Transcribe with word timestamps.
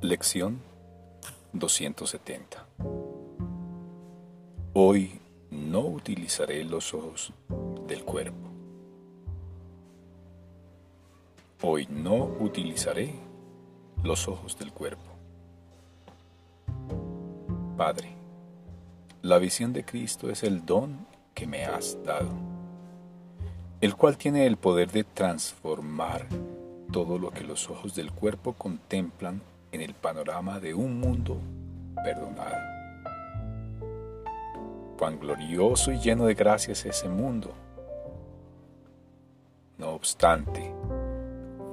Lección 0.00 0.60
270 1.54 2.64
Hoy 4.74 5.20
no 5.50 5.80
utilizaré 5.80 6.62
los 6.62 6.94
ojos 6.94 7.32
del 7.88 8.04
cuerpo. 8.04 8.48
Hoy 11.62 11.88
no 11.90 12.14
utilizaré 12.14 13.12
los 14.04 14.28
ojos 14.28 14.56
del 14.56 14.70
cuerpo. 14.72 15.02
Padre, 17.76 18.14
la 19.22 19.38
visión 19.38 19.72
de 19.72 19.84
Cristo 19.84 20.30
es 20.30 20.44
el 20.44 20.64
don 20.64 21.08
que 21.34 21.48
me 21.48 21.64
has 21.64 22.00
dado, 22.04 22.30
el 23.80 23.96
cual 23.96 24.16
tiene 24.16 24.46
el 24.46 24.58
poder 24.58 24.92
de 24.92 25.02
transformar 25.02 26.28
todo 26.92 27.18
lo 27.18 27.32
que 27.32 27.42
los 27.42 27.68
ojos 27.68 27.96
del 27.96 28.12
cuerpo 28.12 28.52
contemplan 28.52 29.42
en 29.78 29.84
el 29.84 29.94
panorama 29.94 30.58
de 30.58 30.74
un 30.74 30.98
mundo 30.98 31.40
perdonado 32.02 32.78
cuán 34.98 35.20
glorioso 35.20 35.92
y 35.92 36.00
lleno 36.00 36.26
de 36.26 36.34
gracias 36.34 36.84
es 36.84 36.96
ese 36.96 37.08
mundo. 37.08 37.54
No 39.78 39.90
obstante, 39.90 40.74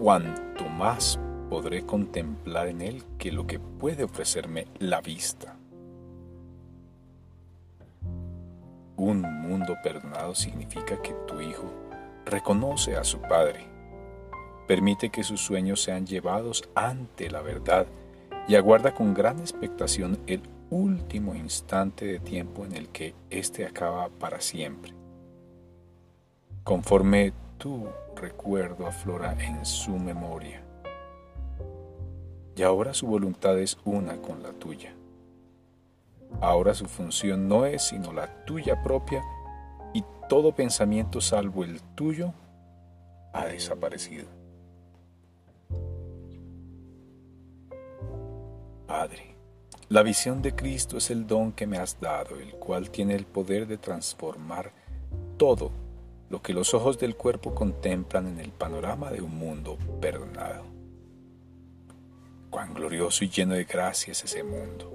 cuanto 0.00 0.68
más 0.68 1.18
podré 1.50 1.84
contemplar 1.84 2.68
en 2.68 2.80
él 2.80 3.02
que 3.18 3.32
lo 3.32 3.46
que 3.46 3.58
puede 3.58 4.04
ofrecerme 4.04 4.68
la 4.78 5.00
vista. 5.00 5.56
Un 8.96 9.22
mundo 9.22 9.76
perdonado 9.82 10.34
significa 10.34 11.00
que 11.02 11.14
tu 11.26 11.40
hijo 11.40 11.72
reconoce 12.24 12.96
a 12.96 13.02
su 13.02 13.20
padre, 13.20 13.66
permite 14.68 15.08
que 15.08 15.24
sus 15.24 15.40
sueños 15.40 15.82
sean 15.82 16.06
llevados 16.06 16.68
ante 16.74 17.30
la 17.30 17.40
verdad 17.40 17.86
y 18.46 18.54
aguarda 18.54 18.94
con 18.94 19.14
gran 19.14 19.40
expectación 19.40 20.18
el 20.26 20.42
último 20.70 21.34
instante 21.34 22.04
de 22.04 22.20
tiempo 22.20 22.66
en 22.66 22.76
el 22.76 22.90
que 22.90 23.14
éste 23.30 23.66
acaba 23.66 24.10
para 24.10 24.40
siempre. 24.40 24.92
Conforme 26.62 27.32
tu 27.56 27.88
recuerdo 28.14 28.86
aflora 28.86 29.36
en 29.42 29.64
su 29.64 29.92
memoria. 29.98 30.62
Y 32.54 32.62
ahora 32.62 32.92
su 32.92 33.06
voluntad 33.06 33.58
es 33.58 33.78
una 33.84 34.20
con 34.20 34.42
la 34.42 34.52
tuya. 34.52 34.92
Ahora 36.42 36.74
su 36.74 36.86
función 36.86 37.48
no 37.48 37.64
es 37.64 37.84
sino 37.84 38.12
la 38.12 38.44
tuya 38.44 38.82
propia 38.82 39.22
y 39.94 40.04
todo 40.28 40.54
pensamiento 40.54 41.22
salvo 41.22 41.64
el 41.64 41.80
tuyo 41.94 42.34
ha 43.32 43.46
desaparecido. 43.46 44.26
Padre, 49.08 49.34
la 49.88 50.02
visión 50.02 50.42
de 50.42 50.54
Cristo 50.54 50.98
es 50.98 51.10
el 51.10 51.26
don 51.26 51.52
que 51.52 51.66
me 51.66 51.78
has 51.78 51.98
dado, 52.00 52.36
el 52.36 52.52
cual 52.52 52.90
tiene 52.90 53.14
el 53.14 53.24
poder 53.24 53.66
de 53.66 53.78
transformar 53.78 54.72
todo 55.36 55.70
lo 56.28 56.42
que 56.42 56.52
los 56.52 56.74
ojos 56.74 56.98
del 56.98 57.16
cuerpo 57.16 57.54
contemplan 57.54 58.26
en 58.26 58.38
el 58.38 58.50
panorama 58.50 59.10
de 59.10 59.22
un 59.22 59.34
mundo 59.38 59.78
perdonado. 60.00 60.64
Cuán 62.50 62.74
glorioso 62.74 63.24
y 63.24 63.30
lleno 63.30 63.54
de 63.54 63.64
gracia 63.64 64.12
es 64.12 64.24
ese 64.24 64.42
mundo. 64.42 64.92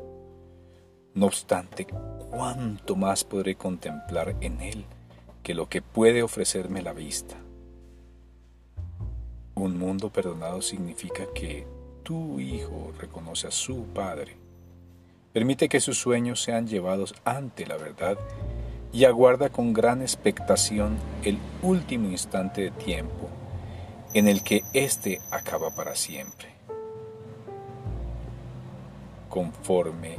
No 1.15 1.25
obstante, 1.27 1.87
cuánto 2.29 2.95
más 2.95 3.23
podré 3.23 3.55
contemplar 3.55 4.35
en 4.41 4.61
él 4.61 4.85
que 5.41 5.53
lo 5.55 5.69
que 5.69 5.81
puede 5.81 6.23
ofrecerme 6.23 6.81
la 6.81 6.93
vista. 6.93 7.35
Un 9.55 9.77
mundo 9.77 10.11
perdonado 10.11 10.61
significa 10.61 11.25
que 11.33 11.65
tu 12.03 12.39
Hijo 12.39 12.91
reconoce 12.99 13.47
a 13.47 13.51
su 13.51 13.85
Padre 13.93 14.43
Permite 15.33 15.67
que 15.67 15.79
sus 15.79 15.97
sueños 15.97 16.43
sean 16.43 16.67
llevados 16.67 17.15
ante 17.25 17.65
la 17.65 17.75
verdad 17.75 18.19
y 18.93 19.05
aguarda 19.05 19.49
con 19.49 19.73
gran 19.73 20.03
expectación 20.03 20.95
el 21.23 21.39
último 21.63 22.07
instante 22.07 22.61
de 22.61 22.71
tiempo 22.71 23.29
en 24.13 24.27
el 24.27 24.43
que 24.43 24.61
éste 24.73 25.21
acaba 25.31 25.75
para 25.75 25.95
siempre. 25.95 26.49
Conforme 29.27 30.17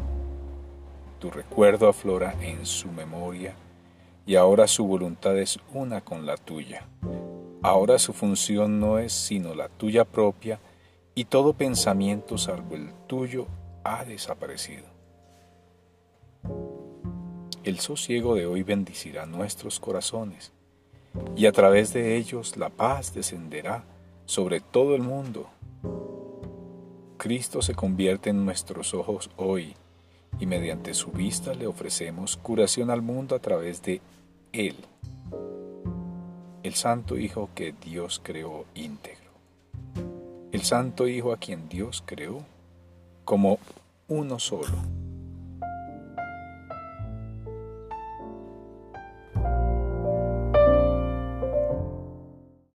tu 1.20 1.30
recuerdo 1.30 1.88
aflora 1.88 2.34
en 2.40 2.66
su 2.66 2.88
memoria 2.88 3.54
y 4.26 4.34
ahora 4.34 4.66
su 4.66 4.84
voluntad 4.84 5.38
es 5.38 5.60
una 5.72 6.00
con 6.00 6.26
la 6.26 6.36
tuya. 6.36 6.88
Ahora 7.62 8.00
su 8.00 8.12
función 8.12 8.80
no 8.80 8.98
es 8.98 9.12
sino 9.12 9.54
la 9.54 9.68
tuya 9.68 10.04
propia 10.04 10.58
y 11.14 11.26
todo 11.26 11.52
pensamiento 11.52 12.38
salvo 12.38 12.74
el 12.74 12.92
tuyo 13.06 13.46
ha 13.84 14.04
desaparecido. 14.04 14.84
El 17.62 17.78
sosiego 17.80 18.34
de 18.34 18.46
hoy 18.46 18.62
bendicirá 18.62 19.24
nuestros 19.24 19.80
corazones 19.80 20.52
y 21.36 21.46
a 21.46 21.52
través 21.52 21.92
de 21.92 22.16
ellos 22.16 22.56
la 22.56 22.68
paz 22.68 23.14
descenderá 23.14 23.84
sobre 24.26 24.60
todo 24.60 24.94
el 24.94 25.02
mundo. 25.02 25.48
Cristo 27.16 27.62
se 27.62 27.74
convierte 27.74 28.30
en 28.30 28.44
nuestros 28.44 28.92
ojos 28.92 29.30
hoy 29.36 29.74
y 30.38 30.46
mediante 30.46 30.94
su 30.94 31.10
vista 31.10 31.54
le 31.54 31.66
ofrecemos 31.66 32.36
curación 32.36 32.90
al 32.90 33.02
mundo 33.02 33.34
a 33.34 33.38
través 33.38 33.82
de 33.82 34.00
Él, 34.52 34.76
el 36.62 36.74
Santo 36.74 37.16
Hijo 37.16 37.50
que 37.54 37.72
Dios 37.72 38.20
creó 38.22 38.64
íntegro, 38.74 39.23
el 40.54 40.62
Santo 40.62 41.08
Hijo 41.08 41.32
a 41.32 41.36
quien 41.36 41.68
Dios 41.68 42.04
creó 42.06 42.44
como 43.24 43.58
uno 44.06 44.38
solo 44.38 44.76